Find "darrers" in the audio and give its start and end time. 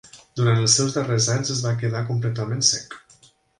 0.95-1.27